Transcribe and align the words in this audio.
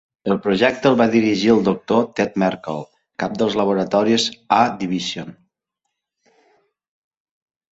El 0.33 0.37
projecte 0.43 0.87
el 0.91 0.95
va 1.01 1.05
dirigir 1.15 1.51
el 1.55 1.59
doctor 1.67 2.07
Ted 2.19 2.39
Merkle, 2.43 2.79
cap 3.25 3.35
dels 3.43 3.59
laboratoris 3.61 4.25
R-Division. 4.61 5.33